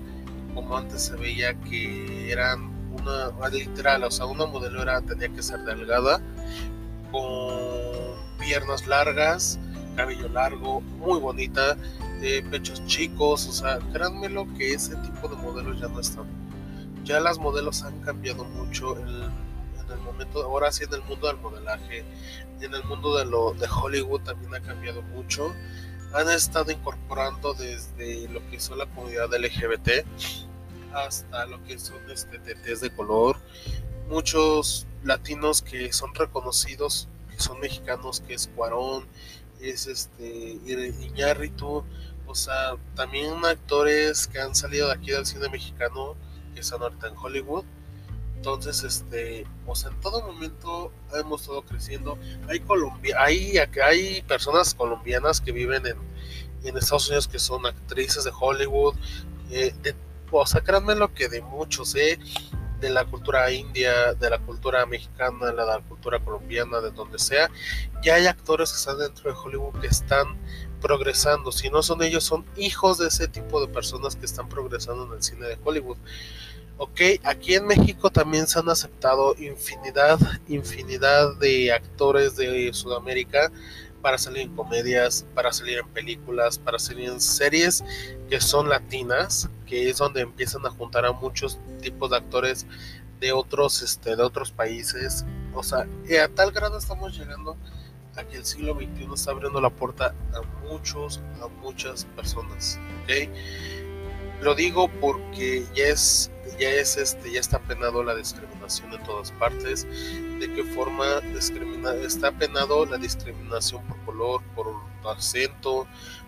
como 0.54 0.78
antes 0.78 1.04
se 1.04 1.16
veía 1.16 1.56
que 1.62 2.32
eran 2.32 2.70
una 2.92 3.50
literal 3.50 4.04
o 4.04 4.12
sea 4.12 4.26
una 4.26 4.46
modelo 4.46 4.82
era 4.82 5.02
tenía 5.02 5.30
que 5.30 5.42
ser 5.42 5.62
delgada 5.62 6.22
con 7.12 7.56
piernas 8.40 8.86
largas 8.86 9.58
cabello 9.96 10.28
largo 10.30 10.82
muy 10.82 11.20
bonita 11.20 11.78
pechos 12.50 12.86
chicos, 12.86 13.48
o 13.48 13.52
sea, 13.52 13.80
créanmelo 13.92 14.48
que 14.58 14.74
ese 14.74 14.96
tipo 14.98 15.28
de 15.28 15.36
modelos 15.36 15.80
ya 15.80 15.88
no 15.88 16.00
están. 16.00 16.26
Ya 17.04 17.20
las 17.20 17.38
modelos 17.40 17.84
han 17.84 18.00
cambiado 18.02 18.44
mucho 18.44 18.98
en 19.00 19.08
el 19.08 20.00
momento, 20.00 20.44
ahora 20.44 20.72
sí 20.72 20.84
en 20.84 20.94
el 20.94 21.04
mundo 21.04 21.28
del 21.28 21.38
modelaje, 21.38 22.04
en 22.62 22.74
el 22.74 22.84
mundo 22.84 23.18
de, 23.18 23.26
lo, 23.26 23.54
de 23.54 23.68
Hollywood 23.68 24.22
también 24.22 24.54
ha 24.56 24.60
cambiado 24.60 25.02
mucho. 25.02 25.54
Han 26.14 26.30
estado 26.30 26.72
incorporando 26.72 27.54
desde 27.54 28.28
lo 28.30 28.46
que 28.50 28.60
son 28.60 28.78
la 28.80 28.86
comunidad 28.88 29.30
LGBT 29.34 30.06
hasta 30.94 31.46
lo 31.46 31.64
que 31.64 31.78
son 31.78 31.98
este, 32.10 32.40
de 32.40 32.90
color. 32.96 33.38
Muchos 34.10 34.88
latinos 35.04 35.62
que 35.62 35.92
son 35.92 36.14
reconocidos, 36.16 37.08
que 37.30 37.40
son 37.40 37.60
mexicanos, 37.60 38.22
que 38.22 38.34
es 38.34 38.48
Cuarón, 38.56 39.06
es 39.62 39.88
este 39.88 40.60
Iñárritu, 41.02 41.84
o 42.26 42.36
sea, 42.36 42.76
también 42.96 43.34
actores 43.46 44.28
que 44.28 44.40
han 44.40 44.54
salido 44.56 44.88
de 44.88 44.94
aquí 44.94 45.12
del 45.12 45.26
cine 45.26 45.50
mexicano, 45.50 46.16
que 46.54 46.62
están 46.62 46.82
ahorita 46.82 47.08
en 47.08 47.18
Hollywood. 47.18 47.64
Entonces, 48.36 48.84
este, 48.84 49.48
o 49.66 49.76
sea, 49.76 49.90
en 49.92 50.00
todo 50.00 50.22
momento 50.22 50.92
hemos 51.14 51.42
estado 51.42 51.64
creciendo. 51.64 52.20
Hay 52.48 52.60
Colombia, 52.60 53.16
hay, 53.20 53.58
hay 53.84 54.22
personas 54.24 54.76
colombianas 54.76 55.42
que 55.42 55.52
viven 55.52 55.86
en, 55.88 55.98
en 56.64 56.78
Estados 56.78 57.08
Unidos 57.08 57.28
que 57.28 57.40
son 57.40 57.66
actrices 57.66 58.24
de 58.24 58.32
Hollywood. 58.38 58.96
Eh, 59.50 59.74
o 60.32 60.46
sea, 60.46 60.62
créanme 60.62 60.96
lo 60.96 61.14
que 61.14 61.30
de 61.30 61.42
muchos, 61.42 61.96
eh, 61.96 62.20
de 62.80 62.90
la 62.90 63.06
cultura 63.06 63.52
india, 63.52 64.14
de 64.14 64.30
la 64.30 64.40
cultura 64.40 64.86
mexicana, 64.86 65.48
de 65.48 65.54
la 65.54 65.80
cultura 65.88 66.20
colombiana, 66.20 66.80
de 66.80 66.92
donde 66.92 67.20
sea, 67.20 67.50
ya 68.04 68.16
hay 68.16 68.28
actores 68.28 68.72
que 68.72 68.78
están 68.78 69.00
dentro 69.00 69.32
de 69.32 69.38
Hollywood 69.38 69.80
que 69.80 69.88
están 69.88 70.38
progresando. 70.82 71.52
Si 71.52 71.70
no 71.70 71.82
son 71.82 72.04
ellos, 72.04 72.24
son 72.24 72.46
hijos 72.56 72.98
de 72.98 73.08
ese 73.08 73.28
tipo 73.28 73.60
de 73.60 73.68
personas 73.68 74.16
que 74.16 74.26
están 74.26 74.48
progresando 74.50 75.06
en 75.06 75.14
el 75.14 75.24
cine 75.24 75.48
de 75.48 75.58
Hollywood. 75.64 75.98
Ok, 76.80 77.02
aquí 77.24 77.56
en 77.56 77.66
México 77.66 78.12
también 78.12 78.46
se 78.46 78.60
han 78.60 78.70
aceptado 78.70 79.36
infinidad, 79.40 80.20
infinidad 80.48 81.36
de 81.38 81.72
actores 81.72 82.36
de 82.36 82.72
Sudamérica 82.72 83.52
para 84.02 84.18
salir 84.18 84.44
en 84.44 84.56
comedias, 84.56 85.26
para 85.34 85.52
salir 85.52 85.80
en 85.80 85.88
películas, 85.90 86.58
para 86.58 86.80
salir 86.80 87.10
en 87.10 87.20
series 87.20 87.84
que 88.30 88.40
son 88.40 88.70
latinas, 88.70 89.50
que 89.66 89.90
es 89.90 89.98
donde 89.98 90.22
empiezan 90.22 90.66
a 90.66 90.70
juntar 90.70 91.06
a 91.06 91.12
muchos 91.12 91.60
tipos 91.82 92.12
de 92.12 92.18
actores 92.18 92.66
de 93.20 93.32
otros, 93.32 93.82
este, 93.82 94.16
de 94.16 94.24
otros 94.24 94.52
países. 94.52 95.26
O 95.54 95.64
sea, 95.64 95.88
a 96.24 96.28
tal 96.30 96.52
grado 96.52 96.78
estamos 96.78 97.18
llegando 97.18 97.58
a 98.16 98.24
que 98.24 98.38
el 98.38 98.46
siglo 98.46 98.74
XXI 98.76 99.14
está 99.14 99.32
abriendo 99.32 99.62
la 99.62 99.70
puerta 99.70 100.14
a 100.34 100.68
muchos, 100.68 101.22
a 101.42 101.48
muchas 101.62 102.06
personas. 102.16 102.80
¿ok? 103.04 103.30
Lo 104.42 104.54
digo 104.54 104.88
porque 105.02 105.66
ya 105.76 105.86
es, 105.86 106.32
ya 106.60 106.70
es 106.70 106.98
este, 106.98 107.32
ya 107.32 107.40
está 107.40 107.60
penado 107.60 108.04
la 108.04 108.16
discriminación 108.16 108.92
de 108.92 109.00
todas 109.00 109.32
partes. 109.32 109.88
De 110.40 110.52
qué 110.54 110.64
forma 110.64 111.22
discrimina, 111.34 111.94
está 111.96 112.32
penado 112.32 112.86
la 112.86 112.98
discriminación 112.98 113.84
por 113.86 113.98
color, 114.06 114.42
por 114.56 114.68
acento, 115.10 115.88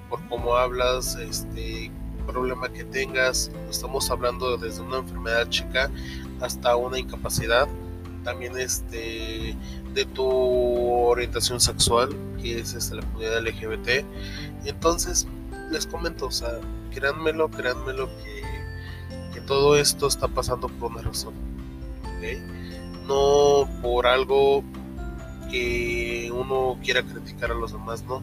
por 0.09 0.27
cómo 0.27 0.55
hablas, 0.55 1.15
este 1.15 1.91
problema 2.25 2.69
que 2.69 2.83
tengas. 2.83 3.51
Estamos 3.69 4.09
hablando 4.09 4.57
desde 4.57 4.81
una 4.81 4.97
enfermedad 4.97 5.47
chica 5.49 5.91
hasta 6.41 6.75
una 6.75 6.97
incapacidad. 6.97 7.67
También 8.23 8.57
este 8.57 9.55
de 9.93 10.05
tu 10.05 10.27
orientación 10.27 11.59
sexual, 11.59 12.15
que 12.41 12.59
es 12.59 12.73
este, 12.73 12.95
la 12.95 13.01
comunidad 13.03 13.41
LGBT. 13.41 14.05
Entonces, 14.65 15.27
les 15.71 15.85
comento, 15.87 16.27
o 16.27 16.31
sea, 16.31 16.59
créanmelo, 16.91 17.49
créanmelo 17.49 18.09
que, 18.17 18.43
que 19.33 19.41
todo 19.41 19.75
esto 19.77 20.07
está 20.07 20.27
pasando 20.27 20.67
por 20.67 20.91
una 20.91 21.01
razón. 21.01 21.33
No 23.07 23.67
por 23.81 24.05
algo 24.05 24.63
que 25.49 26.31
uno 26.33 26.77
quiera 26.83 27.01
criticar 27.03 27.51
a 27.51 27.55
los 27.55 27.71
demás, 27.71 28.03
no. 28.03 28.21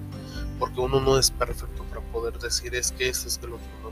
Porque 0.59 0.81
uno 0.81 1.00
no 1.00 1.19
es 1.19 1.31
perfecto 1.31 1.83
para 1.85 2.00
poder 2.12 2.38
decir 2.38 2.75
es 2.75 2.93
que 2.93 3.09
esto 3.09 3.29
es 3.29 3.38
que 3.38 3.47
lo 3.47 3.57
otro 3.57 3.69
no. 3.83 3.91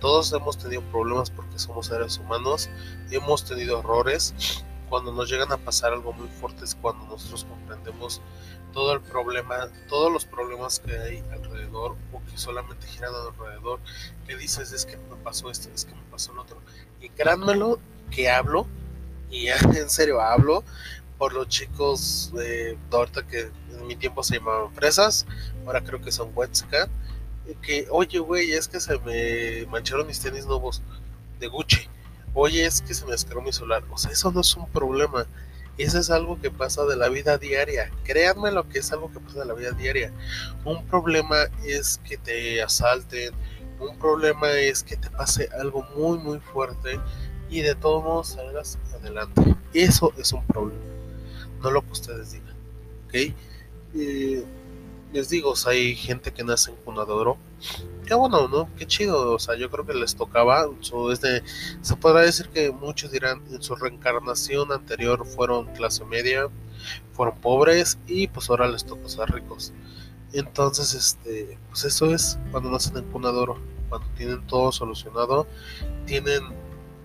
Todos 0.00 0.32
hemos 0.32 0.58
tenido 0.58 0.82
problemas 0.90 1.30
porque 1.30 1.58
somos 1.58 1.86
seres 1.86 2.18
humanos, 2.18 2.68
hemos 3.10 3.44
tenido 3.44 3.80
errores 3.80 4.34
cuando 4.94 5.10
nos 5.10 5.28
llegan 5.28 5.50
a 5.50 5.56
pasar 5.56 5.92
algo 5.92 6.12
muy 6.12 6.28
fuerte 6.28 6.64
es 6.64 6.76
cuando 6.76 7.04
nosotros 7.06 7.44
comprendemos 7.50 8.20
todo 8.72 8.92
el 8.92 9.00
problema, 9.00 9.68
todos 9.88 10.12
los 10.12 10.24
problemas 10.24 10.78
que 10.78 10.96
hay 10.96 11.18
alrededor 11.32 11.96
o 12.12 12.22
que 12.30 12.38
solamente 12.38 12.86
giran 12.86 13.12
alrededor, 13.12 13.80
que 14.24 14.36
dices 14.36 14.70
es 14.70 14.86
que 14.86 14.96
me 14.96 15.16
pasó 15.24 15.50
esto, 15.50 15.68
es 15.74 15.84
que 15.84 15.96
me 15.96 16.02
pasó 16.12 16.32
lo 16.32 16.42
otro. 16.42 16.58
Y 17.00 17.08
créanmelo 17.08 17.80
que 18.12 18.30
hablo, 18.30 18.68
y 19.32 19.48
en 19.48 19.90
serio 19.90 20.20
hablo, 20.20 20.62
por 21.18 21.32
los 21.32 21.48
chicos 21.48 22.30
de 22.32 22.78
ahorita 22.92 23.26
que 23.26 23.50
en 23.72 23.88
mi 23.88 23.96
tiempo 23.96 24.22
se 24.22 24.36
llamaban 24.36 24.72
fresas, 24.74 25.26
ahora 25.66 25.80
creo 25.82 26.00
que 26.00 26.12
son 26.12 26.30
Wetska, 26.36 26.88
que 27.62 27.88
oye 27.90 28.20
güey, 28.20 28.52
es 28.52 28.68
que 28.68 28.78
se 28.78 28.96
me 29.00 29.66
mancharon 29.66 30.06
mis 30.06 30.20
tenis 30.20 30.46
nuevos 30.46 30.82
de 31.40 31.48
Gucci 31.48 31.88
oye, 32.34 32.66
es 32.66 32.82
que 32.82 32.94
se 32.94 33.04
me 33.04 33.12
descargó 33.12 33.42
mi 33.42 33.52
celular. 33.52 33.82
O 33.90 33.98
sea, 33.98 34.10
eso 34.10 34.30
no 34.32 34.40
es 34.40 34.56
un 34.56 34.68
problema. 34.68 35.26
Eso 35.78 35.98
es 35.98 36.10
algo 36.10 36.40
que 36.40 36.50
pasa 36.50 36.84
de 36.84 36.96
la 36.96 37.08
vida 37.08 37.38
diaria. 37.38 37.90
Créanme 38.04 38.52
lo 38.52 38.68
que 38.68 38.78
es 38.78 38.92
algo 38.92 39.10
que 39.10 39.20
pasa 39.20 39.40
de 39.40 39.46
la 39.46 39.54
vida 39.54 39.72
diaria. 39.72 40.12
Un 40.64 40.84
problema 40.86 41.36
es 41.64 42.00
que 42.04 42.16
te 42.16 42.62
asalten. 42.62 43.32
Un 43.80 43.98
problema 43.98 44.52
es 44.52 44.82
que 44.82 44.96
te 44.96 45.10
pase 45.10 45.48
algo 45.58 45.82
muy, 45.96 46.18
muy 46.18 46.38
fuerte. 46.38 47.00
Y 47.50 47.62
de 47.62 47.74
todos 47.74 48.04
modos 48.04 48.28
salgas 48.28 48.78
adelante. 49.00 49.56
Eso 49.72 50.12
es 50.16 50.32
un 50.32 50.46
problema. 50.46 50.80
No 51.62 51.70
lo 51.70 51.82
que 51.82 51.92
ustedes 51.92 52.32
digan. 52.32 52.54
¿Ok? 53.06 53.34
Eh, 53.96 54.44
les 55.12 55.28
digo, 55.28 55.54
hay 55.66 55.94
gente 55.94 56.32
que 56.32 56.42
nace 56.42 56.70
en 56.70 56.76
cuna 56.78 57.04
Qué 58.06 58.14
bueno, 58.14 58.48
¿no? 58.48 58.68
Qué 58.76 58.86
chido. 58.86 59.32
O 59.32 59.38
sea, 59.38 59.56
yo 59.56 59.70
creo 59.70 59.86
que 59.86 59.94
les 59.94 60.14
tocaba. 60.14 60.66
se 60.80 61.96
podrá 61.96 62.20
decir 62.20 62.48
que 62.48 62.70
muchos 62.70 63.10
dirán 63.10 63.42
en 63.50 63.62
su 63.62 63.74
reencarnación 63.76 64.72
anterior 64.72 65.26
fueron 65.26 65.66
clase 65.74 66.04
media, 66.04 66.48
fueron 67.12 67.38
pobres 67.40 67.98
y 68.06 68.26
pues 68.28 68.50
ahora 68.50 68.68
les 68.68 68.84
tocó 68.84 69.08
ser 69.08 69.30
ricos. 69.30 69.72
Entonces, 70.32 70.94
este, 70.94 71.58
pues 71.68 71.84
eso 71.84 72.12
es 72.12 72.38
cuando 72.50 72.70
nacen 72.70 72.96
en 72.96 73.04
cuna 73.04 73.30
cuando 73.88 74.08
tienen 74.16 74.44
todo 74.46 74.72
solucionado, 74.72 75.46
tienen 76.06 76.42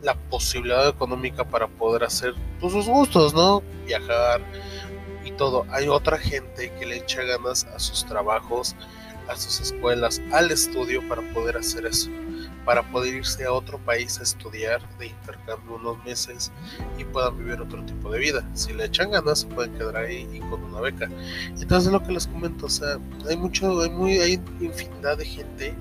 la 0.01 0.15
posibilidad 0.15 0.87
económica 0.87 1.43
para 1.43 1.67
poder 1.67 2.03
hacer 2.03 2.33
pues, 2.59 2.73
sus 2.73 2.87
gustos, 2.87 3.33
¿no? 3.33 3.61
Viajar 3.85 4.41
y 5.23 5.31
todo. 5.31 5.65
Hay 5.69 5.87
otra 5.87 6.17
gente 6.17 6.71
que 6.79 6.85
le 6.85 6.97
echa 6.97 7.21
ganas 7.23 7.65
a 7.65 7.79
sus 7.79 8.05
trabajos, 8.05 8.75
a 9.29 9.35
sus 9.35 9.59
escuelas, 9.61 10.21
al 10.31 10.51
estudio 10.51 11.07
para 11.07 11.21
poder 11.33 11.57
hacer 11.57 11.85
eso 11.85 12.09
para 12.69 12.83
poder 12.83 13.15
irse 13.15 13.45
a 13.45 13.51
otro 13.51 13.79
país 13.79 14.19
a 14.19 14.23
estudiar 14.23 14.79
de 14.99 15.07
intercambio 15.07 15.77
unos 15.77 16.05
meses 16.05 16.51
y 16.99 17.03
puedan 17.03 17.35
vivir 17.35 17.59
otro 17.59 17.83
tipo 17.83 18.11
de 18.11 18.19
vida. 18.19 18.47
Si 18.53 18.73
le 18.73 18.85
echan 18.85 19.09
ganas, 19.09 19.39
se 19.39 19.47
pueden 19.47 19.73
quedar 19.73 19.97
ahí 19.97 20.29
y 20.31 20.39
con 20.39 20.63
una 20.63 20.79
beca. 20.81 21.09
Entonces, 21.59 21.91
lo 21.91 22.03
que 22.03 22.11
les 22.11 22.27
comento, 22.27 22.67
o 22.67 22.69
sea, 22.69 22.99
hay 23.27 23.37
mucho, 23.37 23.81
hay, 23.81 23.89
muy, 23.89 24.19
hay 24.19 24.33
infinidad 24.59 25.17
de 25.17 25.25
gente, 25.25 25.73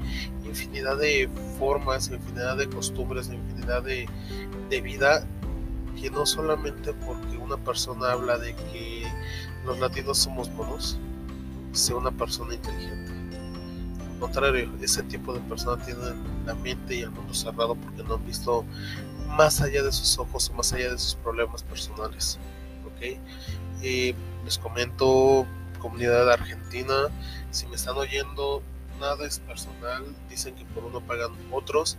infinidad 0.45 0.97
de 0.97 1.29
formas, 1.59 2.09
infinidad 2.09 2.57
de 2.57 2.69
costumbres, 2.69 3.29
infinidad 3.29 3.83
de, 3.83 4.09
de 4.71 4.81
vida 4.81 5.27
que 6.01 6.11
no 6.11 6.25
solamente 6.25 6.95
porque 7.05 7.37
una 7.37 7.59
persona 7.59 8.13
habla 8.13 8.39
de 8.39 8.55
que 8.73 9.07
los 9.67 9.79
latinos 9.79 10.17
somos 10.17 10.49
monos, 10.53 10.99
sea 11.73 11.97
una 11.97 12.13
persona 12.13 12.55
inteligente 12.55 13.18
contrario, 14.19 14.71
ese 14.81 15.03
tipo 15.05 15.33
de 15.33 15.41
personas 15.41 15.85
tienen 15.85 16.23
la 16.47 16.55
mente 16.55 16.97
y 16.97 17.03
el 17.03 17.11
mundo 17.11 17.35
cerrado 17.35 17.75
porque 17.75 18.03
no 18.03 18.15
han 18.15 18.27
visto 18.27 18.65
más 19.37 19.61
allá 19.61 19.83
de 19.83 19.93
sus 19.93 20.19
ojos 20.19 20.51
o 20.51 20.55
más 20.55 20.73
allá 20.73 20.93
de 20.93 20.99
sus 20.99 21.15
problemas 21.17 21.63
personales. 21.63 22.39
¿ok? 22.87 23.19
Y 23.83 24.15
les 24.45 24.59
comento, 24.59 25.47
comunidad 25.81 26.31
argentina, 26.31 27.09
si 27.51 27.67
me 27.67 27.77
están 27.77 27.97
oyendo, 27.97 28.63
nada 28.99 29.27
es 29.27 29.39
personal, 29.41 30.05
dicen 30.29 30.55
que 30.55 30.65
por 30.67 30.85
uno 30.85 31.01
pagan 31.01 31.33
otros. 31.53 31.97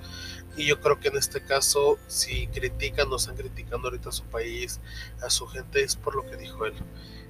Y 0.59 0.65
yo 0.65 0.81
creo 0.81 0.99
que 0.99 1.07
en 1.07 1.15
este 1.15 1.41
caso, 1.41 1.97
si 2.07 2.47
critican 2.47 3.09
o 3.13 3.15
están 3.15 3.37
criticando 3.37 3.87
ahorita 3.87 4.09
a 4.09 4.11
su 4.11 4.25
país, 4.25 4.81
a 5.21 5.29
su 5.29 5.47
gente, 5.47 5.81
es 5.81 5.95
por 5.95 6.17
lo 6.17 6.29
que 6.29 6.35
dijo 6.35 6.65
él. 6.65 6.73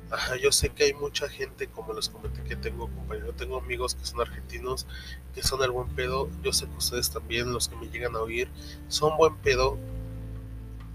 Ajá, 0.09 0.35
yo 0.37 0.51
sé 0.51 0.69
que 0.69 0.85
hay 0.85 0.93
mucha 0.95 1.29
gente, 1.29 1.67
como 1.67 1.93
les 1.93 2.09
comenté, 2.09 2.41
que 2.41 2.55
tengo 2.55 2.87
compañeros, 2.87 3.35
tengo 3.37 3.59
amigos 3.59 3.93
que 3.93 4.03
son 4.03 4.21
argentinos, 4.21 4.87
que 5.35 5.43
son 5.43 5.61
el 5.61 5.69
buen 5.69 5.89
pedo. 5.89 6.27
Yo 6.41 6.51
sé 6.53 6.65
que 6.65 6.75
ustedes 6.75 7.11
también, 7.11 7.53
los 7.53 7.67
que 7.67 7.75
me 7.75 7.87
llegan 7.89 8.15
a 8.15 8.19
oír, 8.19 8.49
son 8.87 9.15
buen 9.15 9.35
pedo 9.35 9.77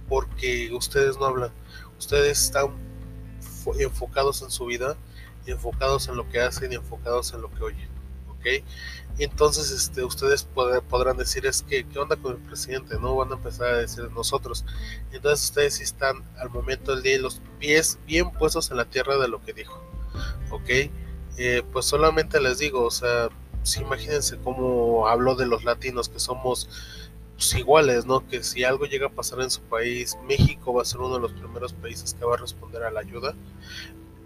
porque 0.08 0.72
ustedes 0.72 1.16
no 1.16 1.26
hablan. 1.26 1.52
Ustedes 2.00 2.46
están 2.46 2.66
enfocados 3.78 4.42
en 4.42 4.50
su 4.50 4.66
vida, 4.66 4.96
enfocados 5.46 6.08
en 6.08 6.16
lo 6.16 6.28
que 6.28 6.40
hacen 6.40 6.72
y 6.72 6.74
enfocados 6.74 7.32
en 7.32 7.42
lo 7.42 7.54
que 7.54 7.62
oyen. 7.62 7.93
¿Ok? 8.44 8.64
entonces 9.18 9.70
este, 9.70 10.04
ustedes 10.04 10.48
podrán 10.88 11.16
decir 11.16 11.46
es 11.46 11.62
que, 11.62 11.86
¿qué 11.86 11.98
onda 11.98 12.16
con 12.16 12.32
el 12.32 12.38
presidente? 12.38 12.98
No 12.98 13.14
van 13.14 13.30
a 13.30 13.36
empezar 13.36 13.68
a 13.68 13.78
decir 13.78 14.10
nosotros. 14.10 14.64
Entonces 15.12 15.46
ustedes 15.50 15.74
sí 15.74 15.84
están 15.84 16.24
al 16.38 16.50
momento 16.50 16.92
del 16.92 17.02
día 17.02 17.18
los 17.20 17.40
pies 17.60 17.98
bien 18.06 18.30
puestos 18.32 18.70
en 18.70 18.76
la 18.76 18.84
tierra 18.86 19.16
de 19.16 19.28
lo 19.28 19.40
que 19.42 19.52
dijo. 19.52 19.80
¿Ok? 20.50 20.68
Eh, 21.36 21.62
pues 21.72 21.86
solamente 21.86 22.40
les 22.40 22.58
digo, 22.58 22.84
o 22.84 22.90
sea, 22.90 23.28
si 23.62 23.80
imagínense 23.80 24.36
cómo 24.38 25.06
habló 25.06 25.36
de 25.36 25.46
los 25.46 25.64
latinos 25.64 26.08
que 26.08 26.18
somos 26.18 26.68
pues, 27.34 27.54
iguales, 27.54 28.06
¿no? 28.06 28.26
Que 28.26 28.42
si 28.42 28.64
algo 28.64 28.84
llega 28.84 29.06
a 29.06 29.10
pasar 29.10 29.40
en 29.40 29.50
su 29.50 29.60
país, 29.62 30.16
México 30.26 30.72
va 30.72 30.82
a 30.82 30.84
ser 30.84 31.00
uno 31.00 31.14
de 31.14 31.20
los 31.20 31.32
primeros 31.32 31.72
países 31.72 32.14
que 32.14 32.24
va 32.24 32.34
a 32.34 32.38
responder 32.38 32.82
a 32.82 32.90
la 32.90 33.00
ayuda. 33.00 33.34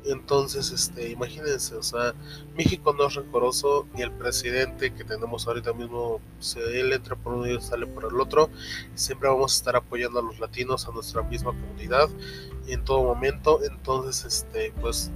Entonces, 0.09 0.71
este, 0.71 1.11
imagínense, 1.11 1.75
o 1.77 1.83
sea, 1.83 2.15
México 2.57 2.95
no 2.95 3.07
es 3.07 3.15
rencoroso 3.15 3.87
y 3.97 4.03
el 4.03 4.11
presidente 4.13 4.93
que 4.93 5.05
tenemos 5.05 5.47
ahorita 5.47 5.73
mismo, 5.73 6.21
si 6.41 6.59
él 6.61 6.93
entra 6.93 7.15
por 7.17 7.35
uno 7.35 7.47
y 7.47 7.61
sale 7.61 7.87
por 7.87 8.05
el 8.07 8.21
otro, 8.21 8.51
siempre 8.95 9.29
vamos 9.29 9.53
a 9.53 9.57
estar 9.57 9.77
apoyando 9.77 10.19
a 10.19 10.23
los 10.23 10.41
latinos, 10.41 10.89
a 10.89 10.93
nuestra 10.93 11.23
misma 11.23 11.53
comunidad 11.53 12.09
en 12.67 12.85
todo 12.85 13.03
momento. 13.03 13.61
Entonces, 13.65 14.25
este, 14.25 14.73
pues 14.81 15.11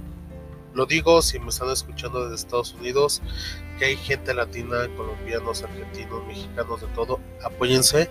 lo 0.73 0.85
digo 0.85 1.21
si 1.21 1.39
me 1.39 1.49
están 1.49 1.69
escuchando 1.69 2.23
desde 2.23 2.35
Estados 2.35 2.73
Unidos, 2.73 3.21
que 3.77 3.85
hay 3.85 3.95
gente 3.95 4.33
latina, 4.33 4.87
colombianos, 4.95 5.63
argentinos, 5.63 6.25
mexicanos, 6.25 6.81
de 6.81 6.87
todo. 6.87 7.19
Apóyense 7.43 8.09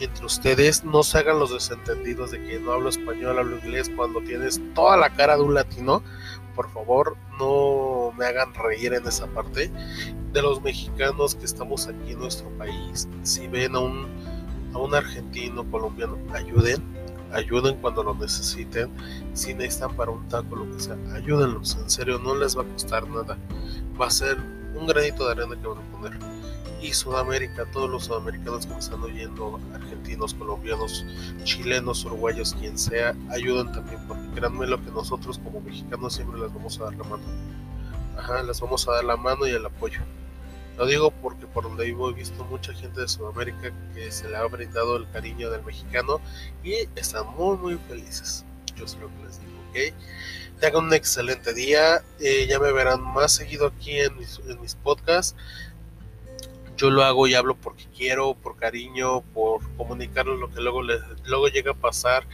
entre 0.00 0.24
ustedes, 0.24 0.84
no 0.84 1.02
se 1.02 1.18
hagan 1.18 1.38
los 1.38 1.52
desentendidos 1.52 2.30
de 2.30 2.42
que 2.42 2.60
no 2.60 2.72
hablo 2.72 2.88
español, 2.88 3.38
hablo 3.38 3.56
inglés 3.56 3.90
cuando 3.94 4.20
tienes 4.20 4.60
toda 4.74 4.96
la 4.96 5.10
cara 5.10 5.36
de 5.36 5.42
un 5.42 5.54
latino. 5.54 6.02
Por 6.54 6.70
favor, 6.72 7.16
no 7.38 8.12
me 8.16 8.26
hagan 8.26 8.54
reír 8.54 8.94
en 8.94 9.06
esa 9.06 9.26
parte. 9.26 9.70
De 10.32 10.42
los 10.42 10.62
mexicanos 10.62 11.34
que 11.34 11.44
estamos 11.44 11.88
aquí 11.88 12.12
en 12.12 12.18
nuestro 12.20 12.48
país, 12.58 13.08
si 13.22 13.46
ven 13.48 13.74
a 13.74 13.80
un, 13.80 14.06
a 14.72 14.78
un 14.78 14.94
argentino, 14.94 15.68
colombiano, 15.70 16.18
ayuden 16.32 16.82
ayuden 17.32 17.76
cuando 17.76 18.02
lo 18.02 18.14
necesiten, 18.14 18.90
si 19.32 19.54
necesitan 19.54 19.96
para 19.96 20.10
un 20.10 20.28
taco, 20.28 20.56
lo 20.56 20.70
que 20.70 20.80
sea, 20.80 20.96
ayúdenlos, 21.14 21.76
en 21.76 21.90
serio, 21.90 22.18
no 22.18 22.34
les 22.34 22.56
va 22.56 22.62
a 22.62 22.66
costar 22.66 23.08
nada, 23.08 23.36
va 24.00 24.06
a 24.06 24.10
ser 24.10 24.38
un 24.74 24.86
granito 24.86 25.26
de 25.26 25.32
arena 25.32 25.60
que 25.60 25.66
van 25.66 25.78
a 25.78 25.92
poner. 25.92 26.18
Y 26.80 26.92
Sudamérica, 26.92 27.64
todos 27.72 27.88
los 27.88 28.04
sudamericanos 28.04 28.66
que 28.66 28.74
me 28.74 28.78
están 28.78 29.02
oyendo, 29.02 29.58
argentinos, 29.72 30.34
colombianos, 30.34 31.06
chilenos, 31.42 32.04
uruguayos, 32.04 32.54
quien 32.60 32.76
sea, 32.76 33.14
ayuden 33.30 33.72
también, 33.72 34.06
porque 34.06 34.28
créanme 34.34 34.66
lo 34.66 34.82
que 34.84 34.90
nosotros 34.90 35.38
como 35.38 35.62
mexicanos 35.62 36.12
siempre 36.12 36.38
les 36.40 36.52
vamos 36.52 36.78
a 36.80 36.84
dar 36.84 36.94
la 36.96 37.04
mano. 37.04 37.22
Ajá, 38.18 38.42
les 38.42 38.60
vamos 38.60 38.86
a 38.86 38.92
dar 38.92 39.04
la 39.04 39.16
mano 39.16 39.46
y 39.46 39.50
el 39.52 39.64
apoyo. 39.64 40.00
Lo 40.76 40.86
digo 40.86 41.10
porque 41.10 41.46
por 41.46 41.64
donde 41.64 41.84
vivo 41.84 42.10
he 42.10 42.14
visto 42.14 42.44
mucha 42.44 42.72
gente 42.72 43.00
de 43.00 43.08
Sudamérica 43.08 43.72
que 43.94 44.10
se 44.10 44.28
le 44.28 44.36
ha 44.36 44.44
brindado 44.44 44.96
el 44.96 45.08
cariño 45.10 45.50
del 45.50 45.62
mexicano 45.62 46.20
y 46.64 46.88
están 46.96 47.26
muy 47.36 47.56
muy 47.56 47.78
felices. 47.88 48.44
Yo 48.76 48.88
sé 48.88 48.98
lo 48.98 49.08
que 49.08 49.22
les 49.24 49.40
digo, 49.40 49.52
¿ok? 49.70 50.60
Tengan 50.60 50.84
un 50.84 50.94
excelente 50.94 51.54
día. 51.54 52.02
Eh, 52.18 52.46
ya 52.48 52.58
me 52.58 52.72
verán 52.72 53.02
más 53.02 53.32
seguido 53.32 53.68
aquí 53.68 54.00
en 54.00 54.16
mis, 54.18 54.74
podcasts. 54.82 55.36
Yo 56.76 56.90
lo 56.90 57.04
hago 57.04 57.28
y 57.28 57.34
hablo 57.34 57.54
porque 57.54 57.84
quiero, 57.96 58.34
por 58.34 58.56
cariño, 58.56 59.22
por 59.32 59.60
comunicarles 59.76 60.40
lo 60.40 60.52
que 60.52 60.60
luego, 60.60 60.82
les, 60.82 61.00
luego 61.24 61.46
llega 61.46 61.70
a 61.70 61.74
pasar 61.74 62.26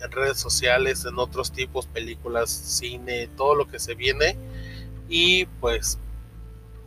en 0.00 0.10
redes 0.12 0.38
sociales, 0.38 1.04
en 1.04 1.18
otros 1.18 1.50
tipos, 1.50 1.86
películas, 1.86 2.50
cine, 2.50 3.28
todo 3.36 3.56
lo 3.56 3.66
que 3.66 3.80
se 3.80 3.94
viene. 3.94 4.36
Y 5.08 5.46
pues 5.60 5.98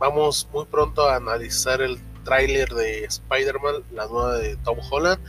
vamos 0.02 0.48
muy 0.52 0.64
pronto 0.64 1.08
a 1.08 1.14
analizar 1.14 1.80
el 1.80 1.96
tráiler 2.24 2.68
de 2.70 3.04
Spider-Man, 3.04 3.84
la 3.92 4.08
nueva 4.08 4.34
de 4.38 4.56
Tom 4.56 4.76
Holland, 4.90 5.22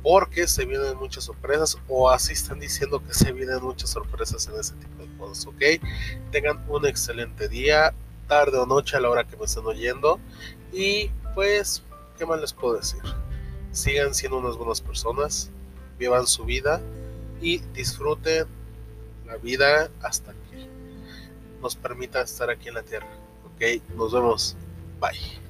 porque 0.00 0.46
se 0.46 0.64
vienen 0.64 0.96
muchas 0.96 1.24
sorpresas, 1.24 1.76
o 1.88 2.08
así 2.08 2.32
están 2.32 2.60
diciendo 2.60 3.02
que 3.04 3.12
se 3.14 3.32
vienen 3.32 3.60
muchas 3.60 3.90
sorpresas 3.90 4.46
en 4.46 4.60
ese 4.60 4.74
tipo 4.74 5.02
de 5.02 5.08
cosas, 5.18 5.44
¿ok? 5.46 5.84
Tengan 6.30 6.64
un 6.68 6.86
excelente 6.86 7.48
día, 7.48 7.94
tarde 8.28 8.58
o 8.58 8.64
noche 8.64 8.96
a 8.96 9.00
la 9.00 9.10
hora 9.10 9.24
que 9.26 9.36
me 9.36 9.44
estén 9.44 9.66
oyendo, 9.66 10.20
y 10.72 11.10
pues, 11.34 11.82
¿qué 12.16 12.24
más 12.24 12.40
les 12.40 12.52
puedo 12.52 12.74
decir? 12.74 13.02
Sigan 13.72 14.14
siendo 14.14 14.38
unas 14.38 14.56
buenas 14.56 14.80
personas, 14.80 15.50
vivan 15.98 16.28
su 16.28 16.44
vida 16.44 16.80
y 17.40 17.58
disfruten 17.74 18.46
la 19.26 19.34
vida 19.38 19.90
hasta 20.00 20.32
que 20.32 20.68
nos 21.60 21.74
permita 21.74 22.20
estar 22.22 22.50
aquí 22.50 22.68
en 22.68 22.74
la 22.74 22.84
tierra. 22.84 23.21
Ok, 23.56 23.82
nos 23.96 24.12
vemos. 24.12 24.56
Bye. 25.00 25.41